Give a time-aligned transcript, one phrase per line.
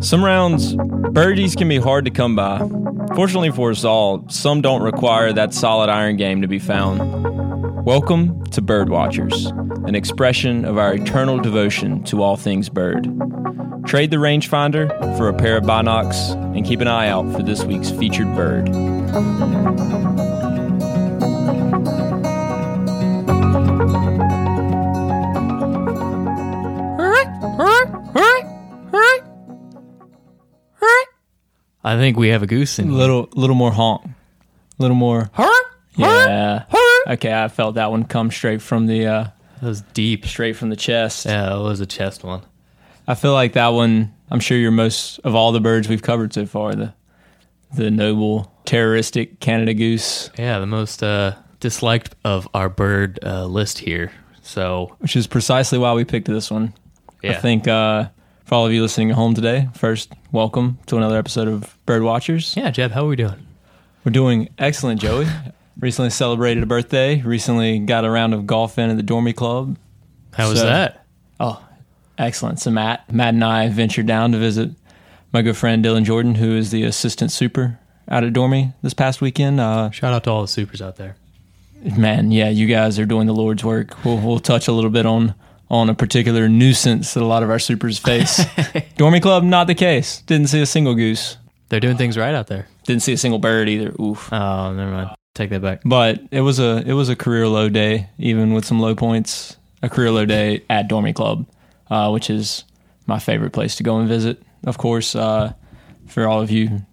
[0.00, 2.58] Some rounds, birdies can be hard to come by.
[3.14, 7.00] Fortunately for us all, some don't require that solid iron game to be found.
[7.84, 13.04] Welcome to Bird Watchers, an expression of our eternal devotion to all things bird.
[13.86, 14.88] Trade the rangefinder
[15.18, 18.70] for a pair of binocs and keep an eye out for this week's featured bird.
[31.86, 32.98] I think we have a goose in A here.
[32.98, 34.10] little, little more honk, a
[34.78, 35.30] little more.
[35.96, 36.64] Yeah.
[37.06, 39.24] Okay, I felt that one come straight from the uh,
[39.60, 40.24] That was deep.
[40.26, 41.26] straight from the chest.
[41.26, 42.42] Yeah, it was a chest one.
[43.06, 44.14] I feel like that one.
[44.30, 46.74] I'm sure you're most of all the birds we've covered so far.
[46.74, 46.94] The
[47.74, 53.80] the noble terroristic Canada goose, Yeah, the most uh, disliked of our bird uh, list
[53.80, 54.12] here.
[54.42, 56.72] So which is precisely why we picked this one.
[57.22, 57.32] Yeah.
[57.32, 58.08] I think uh,
[58.44, 62.02] for all of you listening at home today, first welcome to another episode of Bird
[62.02, 62.54] Watchers.
[62.56, 63.44] yeah, Jeb, how are we doing?
[64.04, 65.26] We're doing excellent, Joey.
[65.78, 67.20] recently celebrated a birthday.
[67.22, 69.76] Recently got a round of golf in at the Dormie Club.
[70.34, 71.04] How was So- that?
[71.40, 71.62] Oh,
[72.18, 72.60] excellent.
[72.60, 74.70] So Matt, Matt and I ventured down to visit
[75.32, 79.20] my good friend Dylan Jordan, who is the assistant super out at Dormie this past
[79.20, 79.58] weekend.
[79.60, 81.16] Uh, Shout out to all the supers out there.
[81.98, 84.04] man, yeah, you guys are doing the Lord's work.
[84.04, 85.34] We'll, we'll touch a little bit on
[85.70, 88.38] on a particular nuisance that a lot of our supers face.
[88.96, 90.20] Dormie Club, not the case.
[90.22, 91.38] Didn't see a single goose.
[91.70, 92.68] They're doing things right out there.
[92.84, 93.92] Didn't see a single bird either.
[94.00, 94.30] Oof.
[94.32, 95.10] Oh, never mind.
[95.34, 95.80] Take that back.
[95.84, 99.56] But it was a it was a career low day, even with some low points.
[99.82, 101.46] A career low day at Dormie Club,
[101.90, 102.64] uh, which is
[103.06, 104.42] my favorite place to go and visit.
[104.64, 105.52] Of course, uh,
[106.06, 106.86] for all of you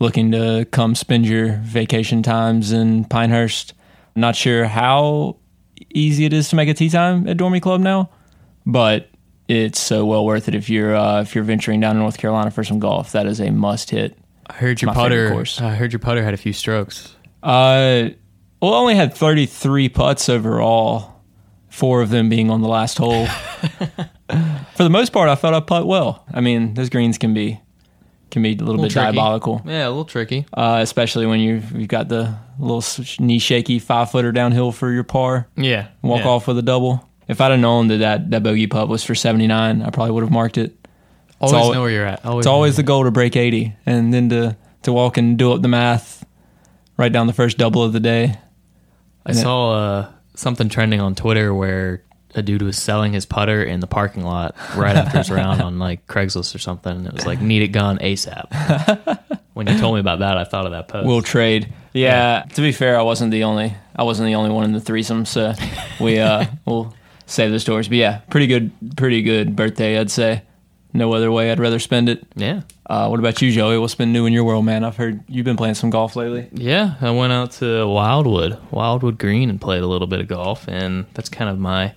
[0.00, 3.74] looking to come spend your vacation times in Pinehurst,
[4.16, 5.36] not sure how
[5.94, 8.10] easy it is to make a tea time at Dormie Club now,
[8.66, 9.08] but
[9.48, 12.50] it's so well worth it if you're uh, if you're venturing down to North Carolina
[12.50, 13.12] for some golf.
[13.12, 14.18] That is a must hit.
[14.46, 15.30] I heard your My putter.
[15.30, 15.60] course.
[15.60, 17.14] I heard your putter had a few strokes.
[17.42, 18.10] Uh,
[18.60, 21.20] well, I only had 33 putts overall,
[21.68, 23.26] four of them being on the last hole.
[24.74, 26.24] For the most part, I thought I putt well.
[26.32, 27.60] I mean, those greens can be
[28.30, 29.04] can be a little, bit tricky.
[29.04, 30.46] diabolical, Yeah, a little tricky.
[30.54, 32.82] uh, especially when you've you've got the little
[33.22, 35.48] knee shaky five footer downhill for your par.
[35.56, 36.28] Yeah, Walk yeah.
[36.28, 37.06] off with a double.
[37.28, 40.22] If I'd have known that that, that bogey putt was for 79, I probably would
[40.22, 40.74] have marked it.
[41.40, 42.24] Always al- know where you're at.
[42.24, 45.52] Always It's always the goal to break 80 and then to, to walk and do
[45.52, 46.21] up the math
[46.96, 48.36] right down the first double of the day.
[49.24, 52.02] I saw uh, something trending on Twitter where
[52.34, 55.78] a dude was selling his putter in the parking lot right after his round on
[55.78, 56.92] like Craigslist or something.
[56.92, 59.18] And it was like, need it gone ASAP.
[59.52, 61.06] when you told me about that, I thought of that post.
[61.06, 61.72] We'll trade.
[61.92, 63.74] Yeah, To be fair, I wasn't the only.
[63.94, 65.26] I wasn't the only one in the threesome.
[65.26, 65.52] So
[66.00, 66.94] we uh we'll
[67.26, 67.88] save the stories.
[67.88, 68.72] But yeah, pretty good.
[68.96, 69.98] Pretty good birthday.
[69.98, 70.42] I'd say.
[70.94, 71.50] No other way.
[71.50, 72.26] I'd rather spend it.
[72.36, 72.62] yeah.
[72.86, 73.78] Uh, what about you, Joey?
[73.78, 74.84] What's been new in your world, man?
[74.84, 76.48] I've heard you've been playing some golf lately.
[76.52, 80.68] Yeah, I went out to Wildwood, Wildwood Green, and played a little bit of golf,
[80.68, 81.94] and that's kind of my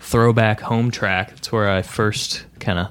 [0.00, 1.32] throwback home track.
[1.36, 2.88] It's where I first kind of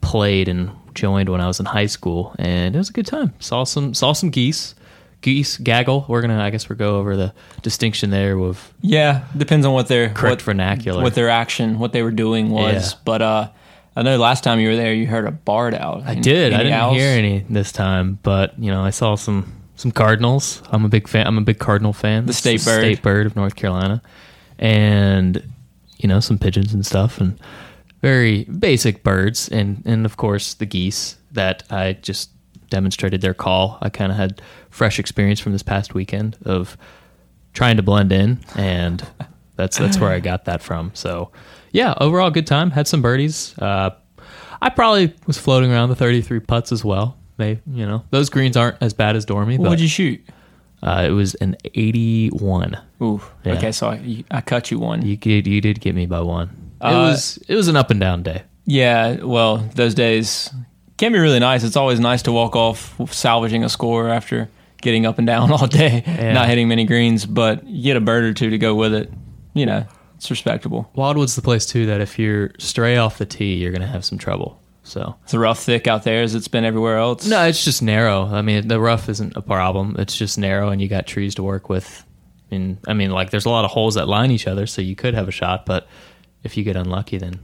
[0.00, 3.32] played and joined when I was in high school, and it was a good time.
[3.40, 4.74] Saw some saw some geese,
[5.20, 6.04] geese gaggle.
[6.08, 9.88] We're gonna, I guess, we'll go over the distinction there with Yeah, depends on what
[9.88, 11.02] their correct what, vernacular.
[11.02, 12.92] what their action, what they were doing was.
[12.92, 12.98] Yeah.
[13.04, 13.48] But uh,
[13.98, 16.04] I know last time you were there, you heard a barred owl.
[16.06, 16.52] I did.
[16.52, 16.96] I didn't owls?
[16.96, 20.62] hear any this time, but you know, I saw some some cardinals.
[20.70, 21.26] I'm a big fan.
[21.26, 22.26] I'm a big cardinal fan.
[22.26, 22.78] The state bird.
[22.78, 24.00] state bird of North Carolina,
[24.56, 25.42] and
[25.96, 27.40] you know, some pigeons and stuff, and
[28.00, 32.30] very basic birds, and and of course the geese that I just
[32.70, 33.78] demonstrated their call.
[33.82, 36.76] I kind of had fresh experience from this past weekend of
[37.52, 39.04] trying to blend in, and
[39.56, 40.92] that's that's where I got that from.
[40.94, 41.32] So,
[41.72, 42.70] yeah, overall good time.
[42.70, 43.56] Had some birdies.
[43.58, 43.90] Uh,
[44.60, 47.16] I probably was floating around the 33 putts as well.
[47.36, 50.20] They, you know, those greens aren't as bad as Dormie, What but would you shoot?
[50.82, 52.76] uh, it was an 81.
[53.02, 53.20] Ooh.
[53.44, 53.54] Yeah.
[53.54, 55.04] Okay, so I, I cut you one.
[55.04, 56.48] You did, you did get me by one.
[56.80, 58.42] It Uh, was it was an up and down day.
[58.64, 60.50] Yeah, well, those days
[60.98, 61.64] can be really nice.
[61.64, 64.48] It's always nice to walk off salvaging a score after
[64.82, 66.32] getting up and down all day, Yeah.
[66.32, 69.10] not hitting many greens, but you get a bird or two to go with it.
[69.54, 69.86] You know,
[70.18, 70.90] it's respectable.
[70.94, 74.18] Wildwood's the place too that if you're stray off the tee, you're gonna have some
[74.18, 74.60] trouble.
[74.82, 77.26] So It's a rough thick out there as it's been everywhere else.
[77.26, 78.24] no, it's just narrow.
[78.26, 79.96] I mean, the rough isn't a problem.
[79.98, 82.04] It's just narrow, and you got trees to work with.
[82.50, 84.96] And I mean, like there's a lot of holes that line each other, so you
[84.96, 85.66] could have a shot.
[85.66, 85.86] But
[86.42, 87.40] if you get unlucky, then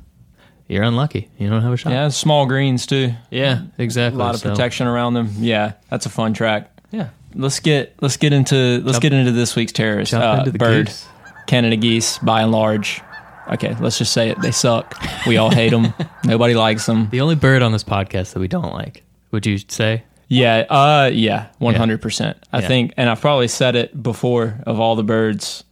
[0.68, 1.28] you're unlucky.
[1.38, 1.92] You don't have a shot.
[1.92, 3.12] Yeah, small greens too.
[3.30, 4.18] yeah, exactly.
[4.20, 5.28] A lot of So, protection around them.
[5.38, 6.70] Yeah, that's a fun track.
[6.90, 10.90] Yeah, let's get let's get into let's Jump- get into this week's terrorist uh, bird.
[11.46, 13.00] Canada geese, by and large.
[13.52, 14.40] Okay, let's just say it.
[14.40, 14.94] They suck.
[15.26, 15.92] We all hate them.
[16.24, 17.08] Nobody likes them.
[17.10, 19.02] The only bird on this podcast that we don't like.
[19.32, 20.04] Would you say?
[20.28, 22.38] Yeah, uh, yeah, one hundred percent.
[22.52, 22.68] I Yeah.
[22.68, 24.58] think, and I've probably said it before.
[24.66, 25.64] Of all the birds,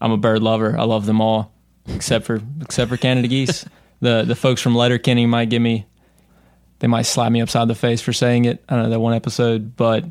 [0.00, 0.76] I'm a bird lover.
[0.76, 1.52] I love them all,
[1.86, 3.64] except for except for Canada geese.
[4.00, 5.86] the the folks from Letterkenny might give me,
[6.80, 8.64] they might slap me upside the face for saying it.
[8.68, 10.04] I don't know that one episode, but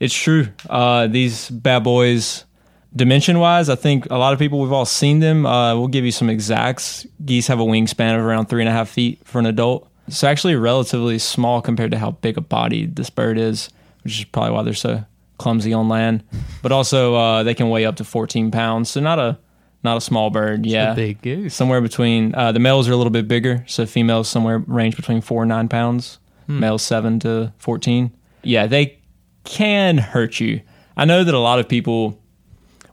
[0.00, 0.48] it's true.
[0.70, 2.46] Uh, these bad boys,
[2.96, 5.46] dimension wise, I think a lot of people we've all seen them.
[5.46, 7.06] Uh, we'll give you some exacts.
[7.24, 9.88] Geese have a wingspan of around three and a half feet for an adult.
[10.06, 13.70] It's actually relatively small compared to how big a body this bird is,
[14.02, 15.04] which is probably why they're so
[15.38, 16.22] clumsy on land.
[16.62, 19.38] But also, uh, they can weigh up to 14 pounds, so not a
[19.82, 20.64] not a small bird.
[20.64, 21.54] Yeah, A big goose.
[21.54, 25.20] somewhere between uh, the males are a little bit bigger, so females somewhere range between
[25.20, 26.18] four and nine pounds,
[26.48, 28.12] males seven to fourteen.
[28.42, 28.98] Yeah, they
[29.44, 30.62] can hurt you.
[30.96, 32.18] I know that a lot of people.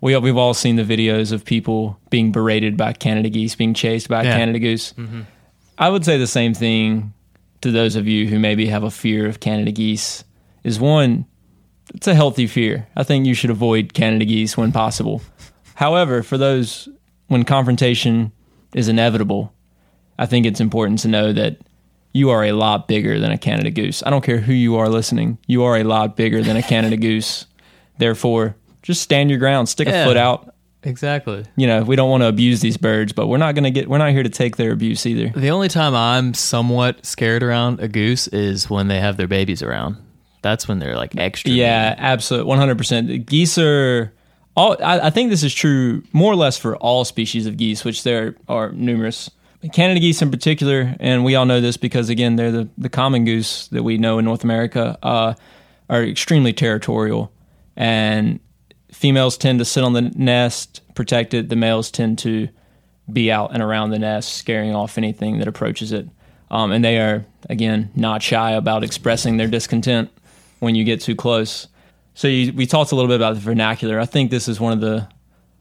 [0.02, 4.10] We we've all seen the videos of people being berated by Canada geese, being chased
[4.10, 4.38] by a Yeah.
[4.38, 4.94] Canada goose.
[4.94, 5.22] Mm-hmm.
[5.78, 7.14] I would say the same thing
[7.62, 10.24] to those of you who maybe have a fear of Canada geese.
[10.64, 11.26] Is one,
[11.96, 12.88] it's a healthy fear.
[12.96, 15.22] I think you should avoid Canada geese when possible.
[15.76, 16.88] However, for those
[17.28, 18.32] when confrontation
[18.76, 19.54] is inevitable,
[20.20, 21.58] I think it's important to know that
[22.14, 24.04] you are a lot bigger than a Canada goose.
[24.06, 25.38] I don't care who you are listening.
[25.48, 27.46] You are a lot bigger than a Canada goose.
[27.98, 30.56] Therefore, just stand your ground, stick a foot out.
[30.84, 31.46] Exactly.
[31.56, 33.88] You know, we don't want to abuse these birds, but we're not going to get
[33.88, 35.30] we're not here to take their abuse either.
[35.30, 39.62] The only time I'm somewhat scared around a goose is when they have their babies
[39.62, 39.98] around.
[40.42, 41.52] That's when they're like extra.
[41.52, 43.28] Yeah, absolutely, one hundred percent.
[43.28, 44.12] Geese are
[44.56, 44.76] all.
[44.84, 48.04] I, I think this is true more or less for all species of geese, which
[48.04, 49.30] there are numerous.
[49.72, 53.24] Canada geese in particular, and we all know this because again, they're the the common
[53.24, 54.98] goose that we know in North America.
[55.04, 55.36] Uh,
[55.92, 57.32] are extremely territorial,
[57.76, 58.40] and
[59.02, 61.50] females tend to sit on the nest, protect it.
[61.50, 62.50] The males tend to
[63.12, 66.08] be out and around the nest, scaring off anything that approaches it.
[66.52, 70.12] Um, and they are, again, not shy about expressing their discontent
[70.60, 71.68] when you get too close.
[72.14, 74.00] So you, we talked a little bit about the vernacular.
[74.00, 75.10] I think this is one of the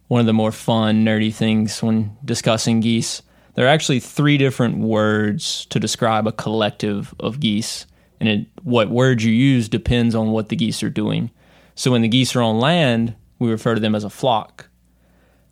[0.08, 3.22] one of the more fun, nerdy things when discussing geese.
[3.54, 7.86] There are actually three different words to describe a collective of geese,
[8.18, 11.30] and it, what word you use depends on what the geese are doing.
[11.76, 14.68] So when the geese are on land, we refer to them as a flock.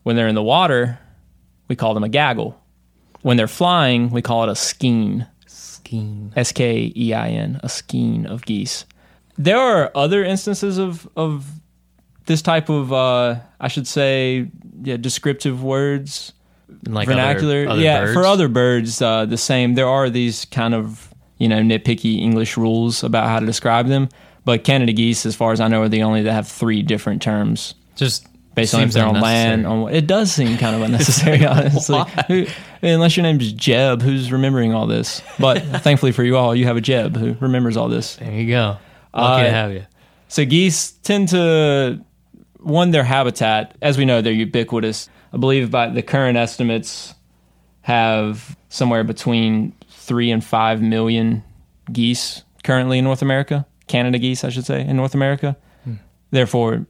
[0.04, 1.00] When they're in the water,
[1.66, 2.60] we call them a gaggle.
[3.22, 5.26] When they're flying, we call it a skein.
[5.46, 6.32] Skein.
[6.36, 8.84] S K E I N, a skein of geese.
[9.36, 11.46] There are other instances of of
[12.26, 14.50] this type of, uh, I should say,
[14.82, 16.34] yeah, descriptive words,
[16.86, 17.62] Like vernacular.
[17.62, 18.12] Other, other yeah, birds.
[18.12, 19.74] for other birds, uh, the same.
[19.74, 24.08] There are these kind of you know nitpicky English rules about how to describe them,
[24.44, 27.22] but Canada geese, as far as I know, are the only that have three different
[27.22, 29.66] terms just based on they're on land.
[29.66, 32.02] On it does seem kind of unnecessary, honestly.
[32.28, 32.46] Who,
[32.82, 35.22] unless your name's Jeb, who's remembering all this.
[35.38, 38.16] But thankfully for you all, you have a Jeb who remembers all this.
[38.16, 38.78] There you go.
[39.14, 39.86] Lucky Uh, to have you.
[40.28, 42.04] So geese tend to
[42.60, 45.08] one their habitat, as we know, they're ubiquitous.
[45.32, 47.14] I believe by the current estimates
[47.82, 51.42] have somewhere between three and five million
[51.90, 53.66] geese currently in North America.
[53.86, 55.56] Canada geese, I should say, in North America.
[56.30, 56.86] Therefore,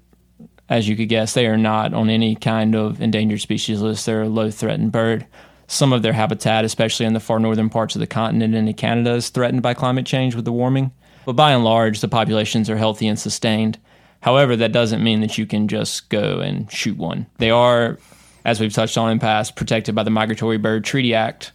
[0.69, 4.07] as you could guess, they are not on any kind of endangered species list.
[4.07, 5.27] They're a low threatened bird.
[5.67, 8.75] Some of their habitat, especially in the far northern parts of the continent and in
[8.75, 10.93] Canada, is threatened by climate change with the warming.
[11.25, 13.79] But by and large, the populations are healthy and sustained.
[14.21, 17.27] However, that doesn't mean that you can just go and shoot one.
[17.37, 17.99] They are,
[18.45, 21.53] as we've touched on in past, protected by the Migratory Bird Treaty Act,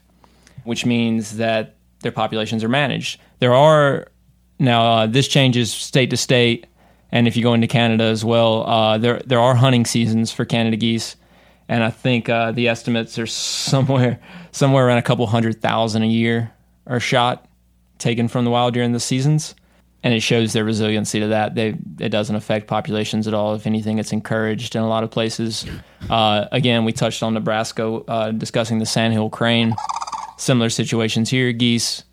[0.63, 3.19] which means that their populations are managed.
[3.39, 4.07] There are
[4.59, 6.67] now uh, this changes state to state,
[7.13, 10.45] and if you go into Canada as well, uh, there there are hunting seasons for
[10.45, 11.15] Canada geese,
[11.69, 14.19] and I think uh, the estimates are somewhere
[14.51, 16.51] somewhere around a couple hundred thousand a year
[16.87, 17.47] are shot,
[17.99, 19.53] taken from the wild during the seasons,
[20.01, 21.53] and it shows their resiliency to that.
[21.53, 23.53] They it doesn't affect populations at all.
[23.53, 25.67] If anything, it's encouraged in a lot of places.
[26.09, 29.75] Uh, again, we touched on Nebraska uh, discussing the sandhill crane.
[30.39, 31.51] Similar situations here.
[31.51, 32.05] Geese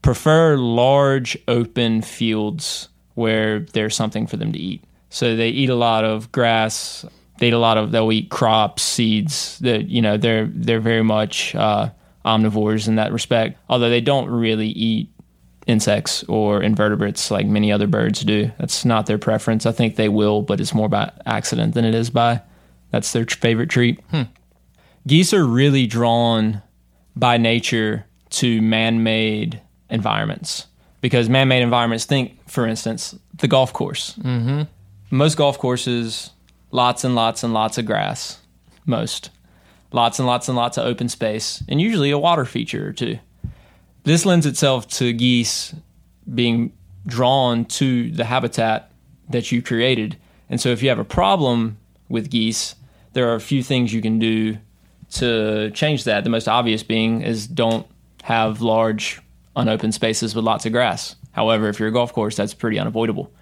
[0.00, 4.84] prefer large open fields where there's something for them to eat.
[5.10, 7.04] So they eat a lot of grass.
[7.38, 7.90] They eat a lot of.
[7.90, 9.58] They'll eat crops, seeds.
[9.58, 11.90] That you know they're they're very much uh,
[12.24, 13.58] omnivores in that respect.
[13.68, 15.10] Although they don't really eat
[15.66, 18.50] insects or invertebrates like many other birds do.
[18.58, 19.66] That's not their preference.
[19.66, 22.42] I think they will, but it's more by accident than it is by.
[22.90, 24.00] That's their favorite treat.
[25.06, 26.62] Geese are really drawn
[27.14, 30.66] by nature to man-made environments
[31.02, 34.62] because man-made environments think for instance the golf course mm-hmm.
[35.10, 36.30] most golf courses,
[36.72, 38.38] lots and lots and lots of grass.
[38.84, 39.30] Most.
[39.92, 43.18] Lots and lots and lots of open space, and usually a water feature or two.
[44.04, 45.74] This lends itself to geese
[46.34, 46.72] being
[47.06, 48.90] drawn to the habitat
[49.28, 50.16] that you created.
[50.48, 51.76] And so if you have a problem
[52.08, 52.74] with geese,
[53.12, 54.56] there are a few things you can do
[55.12, 56.24] to change that.
[56.24, 57.86] The most obvious being is don't
[58.22, 59.20] have large
[59.56, 61.16] unopened spaces with lots of grass.
[61.32, 63.32] However, if you're a golf course, that's pretty unavoidable.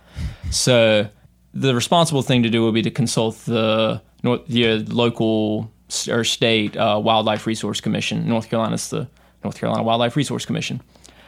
[0.50, 1.08] So
[1.54, 5.72] the responsible thing to do would be to consult the North, the local
[6.08, 8.28] or state uh, wildlife resource commission.
[8.28, 9.08] North Carolina's the
[9.42, 10.82] North Carolina Wildlife Resource Commission.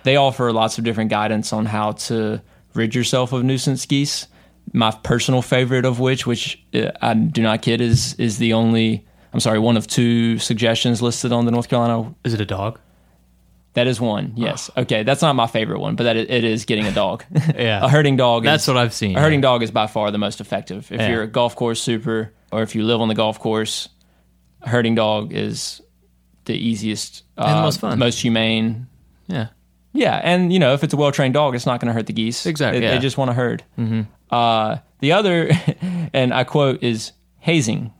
[0.04, 2.42] They offer lots of different guidance on how to
[2.74, 4.26] rid yourself of nuisance geese.
[4.72, 9.06] My personal favorite of which, which uh, I do not kid, is is the only.
[9.32, 12.78] I'm sorry, one of two suggestions listed on the North Carolina Is it a dog?
[13.75, 14.33] That is one.
[14.37, 14.71] Yes.
[14.76, 15.02] Okay.
[15.02, 17.25] That's not my favorite one, but that it, it is getting a dog.
[17.57, 17.85] Yeah.
[17.85, 18.45] a herding dog.
[18.45, 19.17] That's is, what I've seen.
[19.17, 20.91] A herding dog is by far the most effective.
[20.93, 21.11] If Yeah.
[21.11, 23.88] you're a golf course super, or if you live on the golf course,
[24.62, 25.81] a herding dog is
[26.45, 27.99] the easiest, uh, And the most fun.
[27.99, 28.87] most humane.
[29.29, 29.49] Yeah.
[29.95, 32.07] Yeah, and you know if it's a well trained dog, it's not going to hurt
[32.07, 32.47] the geese.
[32.47, 32.95] Exactly, They, yeah.
[32.95, 33.62] they just want to herd.
[33.79, 34.02] Mm-hmm.
[34.35, 35.50] Uh, the other,
[36.14, 37.93] and I quote, is hazing,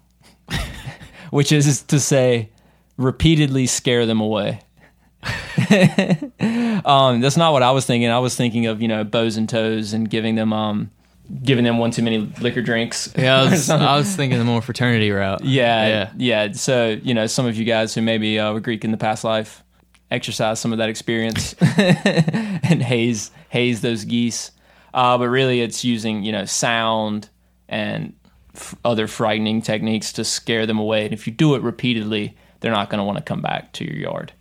[1.31, 2.50] which is to say,
[2.97, 4.61] repeatedly scare them away.
[6.85, 8.09] um, that's not what I was thinking.
[8.11, 10.91] I was thinking of you know bows and toes and giving them um,
[11.43, 13.12] giving them one too many liquor drinks.
[13.17, 13.71] Yeah, I was.
[13.71, 15.43] I was thinking the more fraternity route.
[15.45, 16.11] Yeah, Yeah.
[16.17, 18.97] yeah, So you know, some of you guys who maybe uh, were Greek in the
[18.97, 19.62] past life,
[20.11, 24.50] exercise some of that experience and haze haze those geese.
[24.95, 27.29] Uh, but really, it's using you know sound
[27.69, 28.12] and
[28.55, 31.05] f- other frightening techniques to scare them away.
[31.05, 33.85] And if you do it repeatedly, they're not going to want to come back to
[33.85, 34.33] your yard.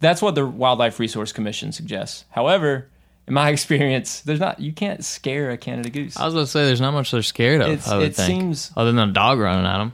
[0.00, 2.24] That's what the Wildlife Resource Commission suggests.
[2.30, 2.88] However,
[3.26, 6.16] in my experience, there's not you can't scare a Canada goose.
[6.16, 7.68] I was going to say there's not much they're scared of.
[7.68, 9.92] It's- I would it think, seems- other than a dog running at them.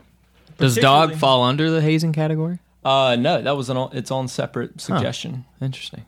[0.57, 2.59] Does dog fall under the hazing category?
[2.85, 5.43] Uh, no, that was an its own separate suggestion.
[5.61, 6.05] Interesting.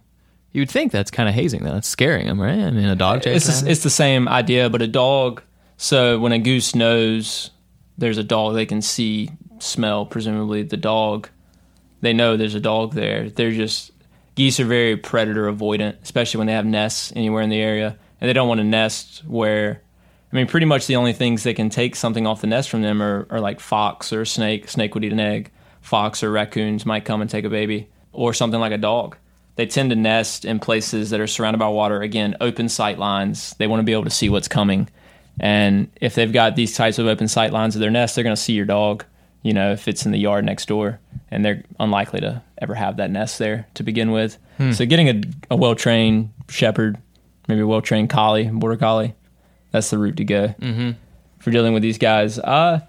[0.53, 1.73] You would think that's kind of hazing, though.
[1.73, 2.57] That's scaring them, right?
[2.57, 3.49] I mean, a dog chase.
[3.49, 5.41] It's it's the same idea, but a dog.
[5.75, 7.51] So when a goose knows
[7.97, 10.05] there's a dog, they can see, smell.
[10.05, 11.29] Presumably, the dog.
[12.07, 13.29] They know there's a dog there.
[13.29, 13.91] They're just
[14.35, 18.29] geese are very predator avoidant, especially when they have nests anywhere in the area, and
[18.29, 19.81] they don't want to nest where.
[20.31, 22.81] I mean, pretty much the only things that can take something off the nest from
[22.81, 24.69] them are, are like fox or snake.
[24.69, 25.51] Snake would eat an egg.
[25.81, 29.17] Fox or raccoons might come and take a baby, or something like a dog.
[29.57, 32.01] They tend to nest in places that are surrounded by water.
[32.01, 33.53] Again, open sight lines.
[33.57, 34.87] They want to be able to see what's coming.
[35.41, 38.33] And if they've got these types of open sight lines of their nest, they're going
[38.35, 39.03] to see your dog,
[39.43, 40.99] you know, if it's in the yard next door.
[41.29, 44.37] And they're unlikely to ever have that nest there to begin with.
[44.73, 46.97] So getting a, a well trained shepherd,
[47.47, 49.13] maybe a well trained collie, border collie,
[49.71, 50.91] that's the route to go Mm-hmm.
[51.39, 52.39] for dealing with these guys.
[52.39, 52.79] Uh,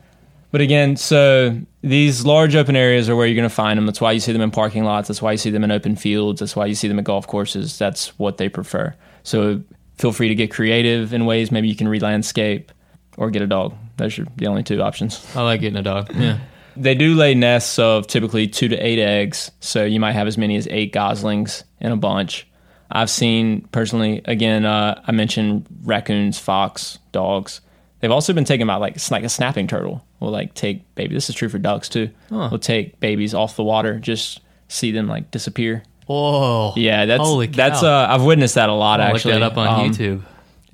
[0.50, 3.85] but again, so these large open areas are where you're going to find them.
[3.87, 5.09] That's why you see them in parking lots.
[5.09, 6.40] That's why you see them in open fields.
[6.40, 7.76] That's why you see them at golf courses.
[7.76, 8.95] That's what they prefer.
[9.25, 9.62] So
[9.99, 11.50] feel free to get creative in ways.
[11.52, 12.73] Maybe you can re-landscape
[13.19, 13.75] or get a dog.
[13.99, 15.25] Those are the only two options.
[15.37, 16.14] I like getting a dog.
[16.14, 16.38] Yeah.
[16.81, 20.38] They do lay nests of typically two to eight eggs, so you might have as
[20.38, 22.47] many as eight goslings in a bunch.
[22.88, 27.62] I've seen personally, again, uh, I mentioned raccoons, fox, dogs.
[27.99, 30.05] They've also been taken by like like a snapping turtle.
[30.21, 31.14] Will like take baby.
[31.17, 32.11] This is true for ducks too.
[32.31, 32.49] Huh.
[32.52, 35.83] Will take babies off the water, just see them like disappear.
[36.09, 37.57] Oh, Yeah, that's Holy cow.
[37.57, 39.33] that's uh, I've witnessed that a lot I'll actually.
[39.35, 40.23] Look that up on Um, YouTube.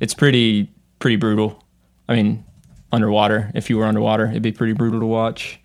[0.00, 1.64] It's pretty pretty brutal.
[2.10, 2.44] I mean,
[2.94, 3.50] underwater.
[3.54, 5.60] If you were underwater, it'd be pretty brutal to watch.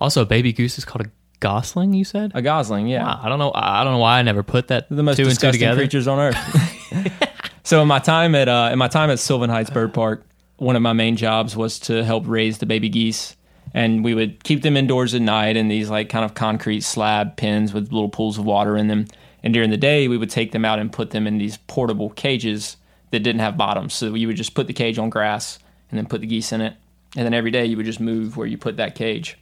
[0.00, 1.92] Also, a baby goose is called a gosling.
[1.92, 2.32] You said.
[2.34, 3.04] A gosling, yeah.
[3.04, 3.52] Wow, I don't know.
[3.54, 5.80] I don't know why I never put that the most two and two disgusting together.
[5.80, 7.22] creatures on earth.
[7.64, 10.24] so in my time at uh, in my time at Sylvan Heights Bird Park,
[10.56, 13.36] one of my main jobs was to help raise the baby geese,
[13.74, 17.36] and we would keep them indoors at night in these like kind of concrete slab
[17.36, 19.06] pens with little pools of water in them.
[19.42, 22.10] And during the day, we would take them out and put them in these portable
[22.10, 22.76] cages
[23.12, 23.94] that didn't have bottoms.
[23.94, 26.60] So you would just put the cage on grass and then put the geese in
[26.60, 26.74] it,
[27.16, 29.38] and then every day you would just move where you put that cage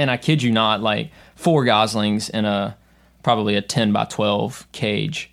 [0.00, 2.74] and I kid you not, like four goslings in a
[3.22, 5.30] probably a 10 by 12 cage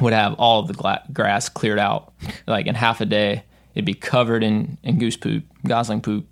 [0.00, 2.14] would have all of the gla- grass cleared out.
[2.46, 6.26] Like in half a day, it'd be covered in, in goose poop, gosling poop.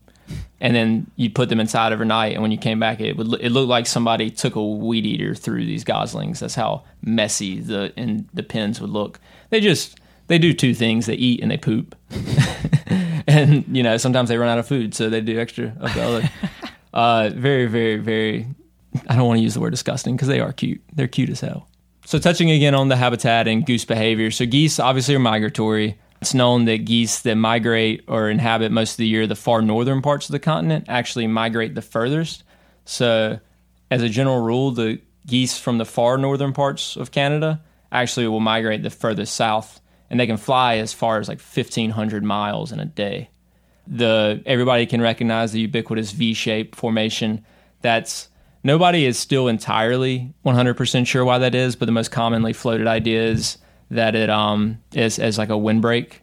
[0.62, 3.50] And then you'd put them inside overnight, and when you came back, it would it
[3.50, 6.40] looked like somebody took a weed eater through these goslings.
[6.40, 9.18] That's how messy the in the pens would look.
[9.50, 11.96] They just they do two things: they eat and they poop.
[13.36, 16.02] and you know sometimes they run out of food, so they do extra of the
[16.02, 16.30] other.
[16.94, 18.46] Uh, very, very, very.
[19.08, 20.82] I don't want to use the word disgusting because they are cute.
[20.92, 21.66] They're cute as hell.
[22.04, 24.30] So touching again on the habitat and goose behavior.
[24.30, 25.98] So geese obviously are migratory.
[26.20, 30.02] It's known that geese that migrate or inhabit most of the year the far northern
[30.02, 32.44] parts of the continent actually migrate the furthest.
[32.84, 33.40] So,
[33.90, 38.40] as a general rule, the geese from the far northern parts of Canada actually will
[38.40, 39.80] migrate the furthest south,
[40.12, 43.30] and they can fly as far as like 1,500 miles in a day.
[43.86, 47.44] The everybody can recognize the ubiquitous V-shaped formation.
[47.80, 48.28] That's
[48.62, 53.24] nobody is still entirely 100% sure why that is, but the most commonly floated idea
[53.24, 53.56] is
[53.90, 56.20] that it um is as like a windbreak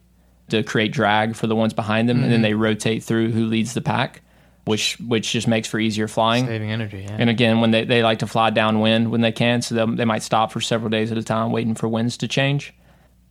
[0.50, 3.74] to create drag for the ones behind them, and then they rotate through who leads
[3.74, 4.22] the pack,
[4.66, 6.46] which which just makes for easier flying.
[6.46, 7.04] Saving energy.
[7.08, 7.16] Yeah.
[7.18, 10.22] And again, when they, they like to fly downwind when they can, so they might
[10.22, 12.72] stop for several days at a time waiting for winds to change.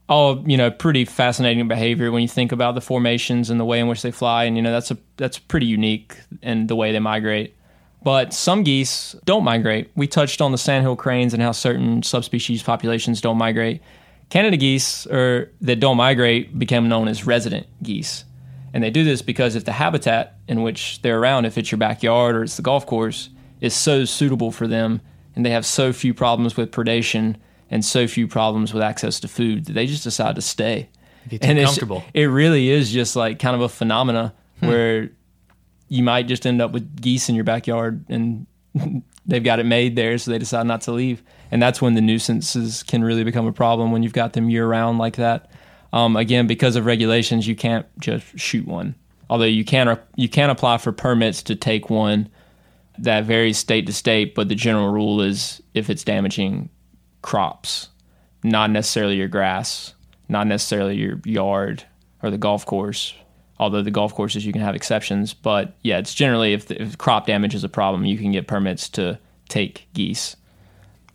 [0.10, 3.80] All you know, pretty fascinating behavior when you think about the formations and the way
[3.80, 6.92] in which they fly, and you know that's a that's pretty unique in the way
[6.92, 7.56] they migrate.
[8.01, 9.92] But some geese don't migrate.
[9.96, 13.82] We touched on the sandhill cranes and how certain subspecies populations don't migrate.
[14.30, 18.24] Canada geese or that don't migrate become known as resident geese.
[18.74, 21.80] And they do this because if the habitat in which they're around, if it's your
[21.80, 23.30] backyard or it's the golf course,
[23.62, 25.01] is so suitable for them
[25.36, 27.36] and they have so few problems with predation
[27.70, 30.90] and so few problems with access to food that they just decide to stay.
[31.42, 32.04] And it's, comfortable.
[32.14, 35.12] it really is just like kind of a phenomena where
[35.88, 38.48] you might just end up with geese in your backyard and
[39.26, 41.22] they've got it made there, so they decide not to leave.
[41.52, 44.68] And that's when the nuisances can really become a problem when you've got them year
[44.68, 45.52] round like that.
[45.94, 48.96] Um, again, because of regulations, you can't just shoot one.
[49.30, 52.30] Although you can you can apply for permits to take one
[52.98, 56.70] that varies state to state, but the general rule is if it's damaging
[57.22, 57.90] crops,
[58.44, 59.94] not necessarily your grass,
[60.28, 61.84] not necessarily your yard
[62.24, 63.14] or the golf course.
[63.58, 66.98] Although the golf courses you can have exceptions, but yeah, it's generally if, the, if
[66.98, 70.38] crop damage is a problem, you can get permits to take geese.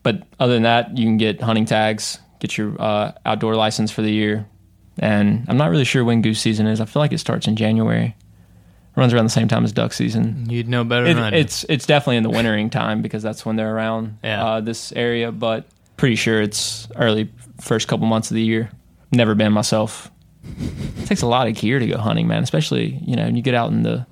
[0.03, 4.03] But other than that, you can get hunting tags, get your uh, outdoor license for
[4.03, 4.47] the year,
[4.99, 6.83] and I'm not really sure when goose season is.
[6.83, 8.15] I feel like it starts in January,
[8.95, 10.45] runs around the same time as duck season.
[10.51, 11.37] You'd know better It, than I do.
[11.37, 14.45] it's it's definitely in the wintering time because that's when they're around Yeah.
[14.45, 15.33] uh, this area.
[15.33, 17.31] But pretty sure it's early
[17.61, 18.71] first couple months of the year.
[19.13, 20.11] Never been myself.
[20.59, 22.43] It takes a lot of gear to go hunting, man.
[22.43, 24.07] Especially you know when you get out in the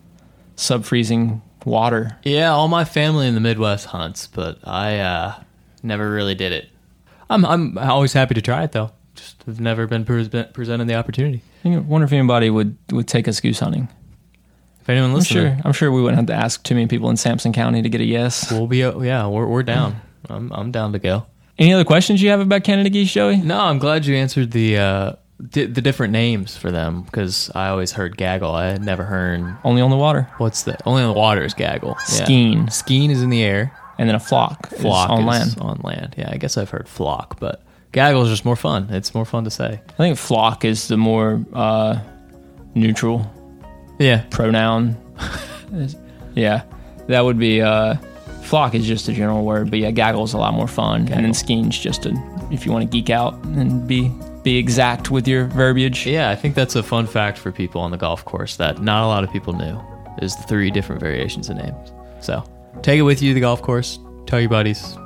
[0.57, 2.19] sub freezing water.
[2.23, 5.43] Yeah, all my family in the Midwest hunts, but I uh,
[5.83, 6.69] never really did it.
[7.29, 8.93] I'm I'm always happy to try it though.
[9.15, 11.43] Just have never been pres- presented the opportunity.
[11.65, 13.89] I wonder if anybody would would take us goose hunting.
[14.81, 15.57] If anyone I'm sure.
[15.65, 18.01] I'm sure we wouldn't have to ask too many people in Sampson County to get
[18.01, 18.51] a yes.
[18.51, 20.01] we'll be yeah, we're we're down.
[20.29, 21.27] I'm I'm down to go.
[21.63, 23.37] Any other questions you have about Canada geese, Joey?
[23.37, 25.13] No, I'm glad you answered the uh,
[25.51, 28.51] di- the different names for them because I always heard gaggle.
[28.53, 30.29] I had never heard Only on the water.
[30.39, 31.95] what's the only on the water is gaggle.
[32.01, 32.65] Skeen.
[32.67, 33.73] Skeen is in the air.
[33.97, 35.57] And then a flock, is Flock on is land.
[35.61, 36.15] On land.
[36.19, 38.89] Yeah, I guess I've heard flock, but gaggle is just more fun.
[38.91, 39.81] It's more fun to say.
[39.89, 42.01] I think flock is the more uh,
[42.75, 43.31] neutral
[44.01, 44.25] Yeah.
[44.31, 44.97] pronoun.
[46.35, 46.63] yeah,
[47.07, 47.95] that would be uh,
[48.53, 51.25] flock is just a general word, but yeah, gaggle is a lot more fun, and
[51.25, 52.13] then skeen's just a
[52.51, 54.13] if you want to geek out and be
[54.43, 56.07] be exact with your verbiage.
[56.07, 59.05] Yeah, I think that's a fun fact for people on the golf course that not
[59.05, 59.81] a lot of people knew
[60.21, 61.93] is the three different variations of names.
[62.21, 62.45] So
[62.83, 63.99] take it with you to the golf course.
[64.27, 64.99] Tell your buddies.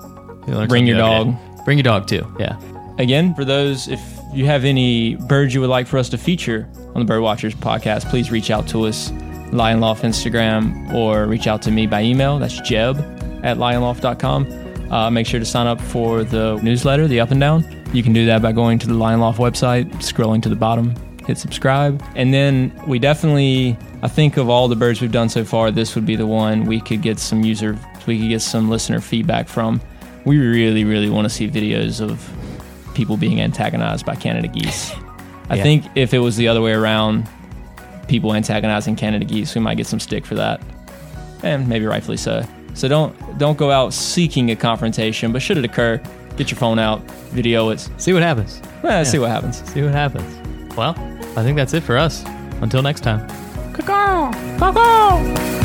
[0.48, 1.37] You Bring your dog.
[1.64, 2.26] Bring your dog too.
[2.40, 2.59] Yeah.
[2.98, 4.00] Again, for those, if
[4.35, 7.54] you have any birds you would like for us to feature on the Bird Watchers
[7.54, 9.12] podcast, please reach out to us,
[9.52, 12.40] Lionloft Instagram, or reach out to me by email.
[12.40, 14.92] That's jeb at lionloft.com.
[14.92, 17.64] Uh, make sure to sign up for the newsletter, the Up and Down.
[17.92, 20.94] You can do that by going to the Lionloft website, scrolling to the bottom,
[21.27, 22.03] hit subscribe.
[22.14, 25.94] And then we definitely, I think of all the birds we've done so far, this
[25.94, 29.49] would be the one we could get some user, we could get some listener feedback
[29.49, 29.81] from.
[30.25, 32.29] We really, really want to see videos of
[32.94, 34.92] people being antagonized by Canada geese.
[35.51, 35.62] I Yeah.
[35.62, 37.29] think if it was the other way around,
[38.09, 40.61] people antagonizing Canada geese, we might get some stick for that,
[41.42, 42.44] and maybe rightfully so.
[42.76, 46.00] So don't don't go out seeking a confrontation, but should it occur,
[46.36, 47.00] get your phone out,
[47.32, 48.60] video it, See what happens.
[48.84, 49.62] eh, see what happens.
[49.72, 50.76] See what happens.
[50.76, 50.94] Well,
[51.36, 52.22] I think that's it for us.
[52.60, 53.26] Until next time.
[55.26, 55.56] Thank you.